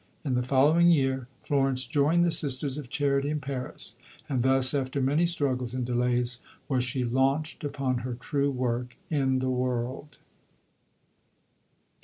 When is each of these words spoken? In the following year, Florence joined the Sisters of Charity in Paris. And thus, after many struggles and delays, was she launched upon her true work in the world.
In 0.25 0.33
the 0.33 0.41
following 0.41 0.89
year, 0.89 1.27
Florence 1.43 1.85
joined 1.85 2.25
the 2.25 2.31
Sisters 2.31 2.79
of 2.79 2.89
Charity 2.89 3.29
in 3.29 3.39
Paris. 3.39 3.99
And 4.27 4.41
thus, 4.41 4.73
after 4.73 4.99
many 4.99 5.27
struggles 5.27 5.75
and 5.75 5.85
delays, 5.85 6.41
was 6.67 6.83
she 6.83 7.05
launched 7.05 7.63
upon 7.63 7.99
her 7.99 8.15
true 8.15 8.49
work 8.49 8.97
in 9.11 9.37
the 9.37 9.49
world. 9.51 10.17